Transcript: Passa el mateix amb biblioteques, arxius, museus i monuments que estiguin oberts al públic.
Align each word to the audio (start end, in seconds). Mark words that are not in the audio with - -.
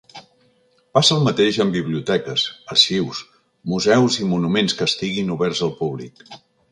Passa 0.97 1.13
el 1.19 1.25
mateix 1.25 1.57
amb 1.65 1.75
biblioteques, 1.75 2.45
arxius, 2.75 3.21
museus 3.75 4.17
i 4.23 4.27
monuments 4.31 4.77
que 4.81 4.89
estiguin 4.93 5.31
oberts 5.37 5.63
al 5.69 5.75
públic. 5.83 6.25